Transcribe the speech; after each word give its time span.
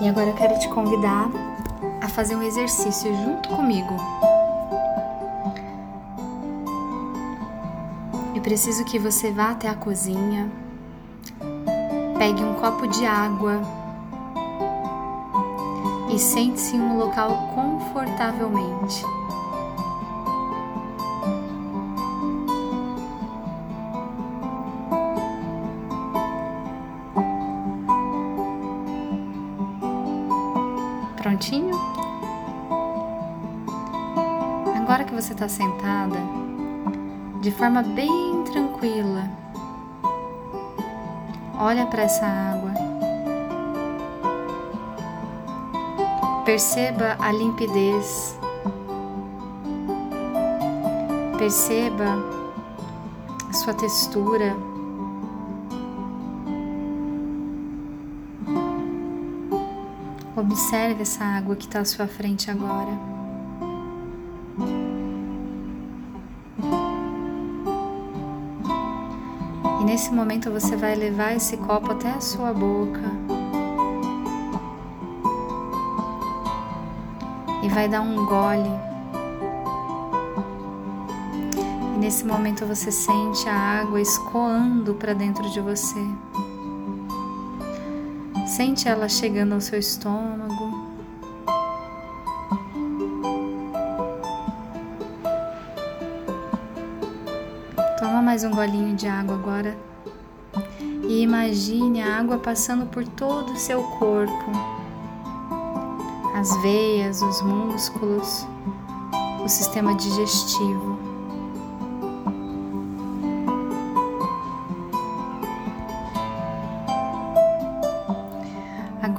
E 0.00 0.08
agora 0.08 0.28
eu 0.28 0.34
quero 0.34 0.58
te 0.58 0.68
convidar 0.68 1.28
a 2.00 2.08
fazer 2.08 2.36
um 2.36 2.42
exercício 2.42 3.12
junto 3.14 3.48
comigo. 3.48 3.96
Eu 8.34 8.40
preciso 8.42 8.84
que 8.84 8.98
você 8.98 9.32
vá 9.32 9.50
até 9.50 9.68
a 9.68 9.74
cozinha, 9.74 10.48
pegue 12.16 12.42
um 12.42 12.54
copo 12.54 12.86
de 12.86 13.04
água 13.04 13.60
e 16.08 16.18
sente-se 16.18 16.76
em 16.76 16.80
um 16.80 16.96
local 16.96 17.50
confortavelmente. 17.54 19.04
Prontinho? 31.18 31.74
Agora 34.76 35.02
que 35.02 35.12
você 35.12 35.32
está 35.32 35.48
sentada, 35.48 36.18
de 37.42 37.50
forma 37.50 37.82
bem 37.82 38.44
tranquila, 38.44 39.28
olha 41.58 41.86
para 41.86 42.04
essa 42.04 42.24
água. 42.24 42.72
Perceba 46.44 47.16
a 47.18 47.32
limpidez. 47.32 48.38
Perceba 51.36 52.16
a 53.50 53.52
sua 53.52 53.74
textura. 53.74 54.56
Observe 60.38 61.02
essa 61.02 61.24
água 61.24 61.56
que 61.56 61.64
está 61.64 61.80
à 61.80 61.84
sua 61.84 62.06
frente 62.06 62.48
agora. 62.48 62.96
E 69.80 69.84
nesse 69.84 70.12
momento 70.12 70.48
você 70.52 70.76
vai 70.76 70.94
levar 70.94 71.34
esse 71.34 71.56
copo 71.56 71.90
até 71.90 72.10
a 72.10 72.20
sua 72.20 72.52
boca. 72.52 73.02
E 77.64 77.68
vai 77.70 77.88
dar 77.88 78.02
um 78.02 78.24
gole. 78.24 78.70
E 81.96 81.98
nesse 81.98 82.24
momento 82.24 82.64
você 82.64 82.92
sente 82.92 83.48
a 83.48 83.80
água 83.80 84.00
escoando 84.00 84.94
para 84.94 85.14
dentro 85.14 85.50
de 85.50 85.60
você. 85.60 86.06
Sente 88.48 88.88
ela 88.88 89.10
chegando 89.10 89.52
ao 89.52 89.60
seu 89.60 89.78
estômago. 89.78 90.88
Toma 97.98 98.22
mais 98.22 98.44
um 98.44 98.50
golinho 98.50 98.96
de 98.96 99.06
água 99.06 99.34
agora 99.34 99.76
e 101.06 101.20
imagine 101.20 102.00
a 102.00 102.18
água 102.18 102.38
passando 102.38 102.86
por 102.86 103.06
todo 103.06 103.52
o 103.52 103.58
seu 103.58 103.82
corpo, 103.82 104.50
as 106.34 106.56
veias, 106.62 107.20
os 107.20 107.42
músculos, 107.42 108.46
o 109.44 109.48
sistema 109.48 109.94
digestivo. 109.94 110.97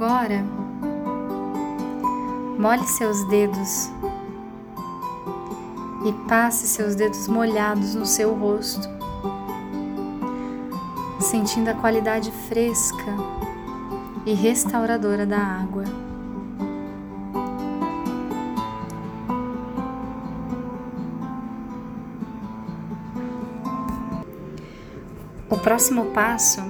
Agora, 0.02 0.42
molhe 2.58 2.86
seus 2.86 3.22
dedos 3.28 3.90
e 6.06 6.12
passe 6.26 6.66
seus 6.66 6.94
dedos 6.94 7.28
molhados 7.28 7.94
no 7.94 8.06
seu 8.06 8.32
rosto, 8.34 8.88
sentindo 11.20 11.68
a 11.68 11.74
qualidade 11.74 12.32
fresca 12.48 13.14
e 14.24 14.32
restauradora 14.32 15.26
da 15.26 15.36
água. 15.36 15.84
O 25.50 25.58
próximo 25.58 26.06
passo 26.06 26.62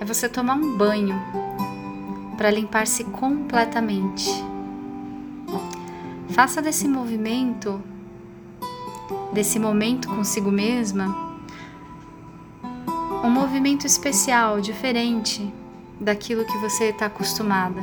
é 0.00 0.06
você 0.06 0.26
tomar 0.26 0.54
um 0.54 0.74
banho 0.74 1.47
para 2.38 2.52
limpar-se 2.52 3.02
completamente. 3.02 4.30
Faça 6.28 6.62
desse 6.62 6.86
movimento, 6.86 7.82
desse 9.32 9.58
momento 9.58 10.08
consigo 10.08 10.48
mesma, 10.48 11.36
um 13.24 13.28
movimento 13.28 13.84
especial, 13.88 14.60
diferente 14.60 15.52
daquilo 16.00 16.44
que 16.44 16.56
você 16.58 16.90
está 16.90 17.06
acostumada. 17.06 17.82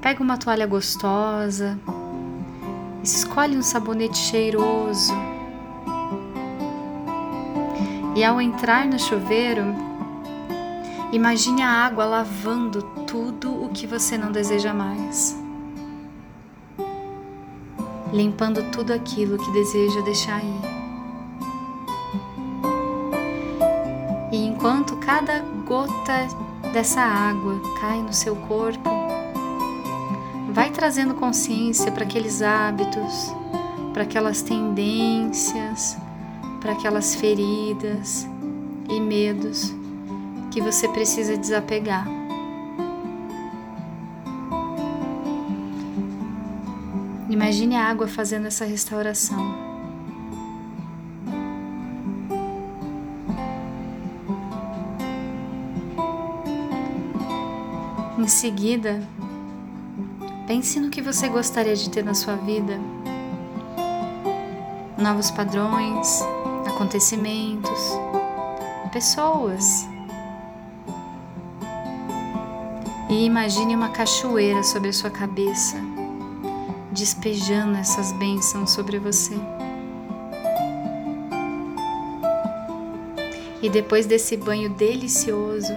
Pega 0.00 0.20
uma 0.20 0.36
toalha 0.36 0.66
gostosa, 0.66 1.78
escolhe 3.00 3.56
um 3.56 3.62
sabonete 3.62 4.18
cheiroso 4.18 5.14
e 8.16 8.24
ao 8.24 8.40
entrar 8.40 8.86
no 8.86 8.98
chuveiro, 8.98 9.87
Imagine 11.10 11.62
a 11.62 11.70
água 11.70 12.04
lavando 12.04 12.82
tudo 13.06 13.64
o 13.64 13.70
que 13.70 13.86
você 13.86 14.18
não 14.18 14.30
deseja 14.30 14.74
mais, 14.74 15.34
limpando 18.12 18.62
tudo 18.70 18.92
aquilo 18.92 19.38
que 19.38 19.50
deseja 19.50 20.02
deixar 20.02 20.44
ir. 20.44 20.60
E 24.30 24.36
enquanto 24.44 24.96
cada 24.96 25.40
gota 25.66 26.28
dessa 26.74 27.00
água 27.00 27.58
cai 27.80 28.02
no 28.02 28.12
seu 28.12 28.36
corpo, 28.36 28.90
vai 30.52 30.68
trazendo 30.68 31.14
consciência 31.14 31.90
para 31.90 32.04
aqueles 32.04 32.42
hábitos, 32.42 33.34
para 33.94 34.02
aquelas 34.02 34.42
tendências, 34.42 35.96
para 36.60 36.72
aquelas 36.72 37.14
feridas 37.14 38.28
e 38.90 39.00
medos 39.00 39.77
que 40.58 40.62
você 40.62 40.88
precisa 40.88 41.36
desapegar. 41.36 42.04
Imagine 47.30 47.76
a 47.76 47.84
água 47.84 48.08
fazendo 48.08 48.48
essa 48.48 48.64
restauração. 48.64 49.54
Em 58.18 58.26
seguida, 58.26 59.00
pense 60.48 60.80
no 60.80 60.90
que 60.90 61.00
você 61.00 61.28
gostaria 61.28 61.76
de 61.76 61.88
ter 61.88 62.02
na 62.02 62.14
sua 62.14 62.34
vida. 62.34 62.80
Novos 64.96 65.30
padrões, 65.30 66.20
acontecimentos, 66.66 67.92
pessoas 68.92 69.86
e 73.08 73.24
imagine 73.24 73.74
uma 73.74 73.88
cachoeira 73.88 74.62
sobre 74.62 74.90
a 74.90 74.92
sua 74.92 75.10
cabeça, 75.10 75.76
despejando 76.92 77.76
essas 77.76 78.12
bênçãos 78.12 78.70
sobre 78.70 78.98
você. 78.98 79.34
E 83.62 83.68
depois 83.68 84.06
desse 84.06 84.36
banho 84.36 84.70
delicioso, 84.70 85.74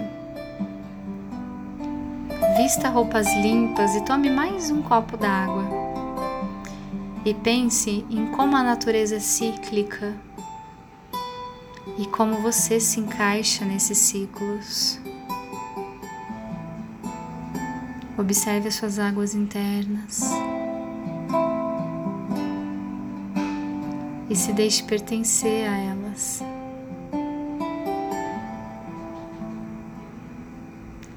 vista 2.56 2.88
roupas 2.88 3.26
limpas 3.34 3.94
e 3.96 4.04
tome 4.04 4.30
mais 4.30 4.70
um 4.70 4.82
copo 4.82 5.16
d'água. 5.16 5.64
E 7.24 7.32
pense 7.32 8.04
em 8.10 8.26
como 8.26 8.56
a 8.56 8.62
natureza 8.62 9.16
é 9.16 9.20
cíclica 9.20 10.14
e 11.98 12.06
como 12.06 12.42
você 12.42 12.78
se 12.78 13.00
encaixa 13.00 13.64
nesses 13.64 13.98
ciclos. 13.98 15.01
Observe 18.18 18.68
as 18.68 18.74
suas 18.74 18.98
águas 18.98 19.34
internas 19.34 20.20
e 24.28 24.36
se 24.36 24.52
deixe 24.52 24.82
pertencer 24.84 25.68
a 25.68 25.76
elas. 25.76 26.42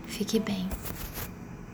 Fique 0.06 0.40
bem. 0.40 0.68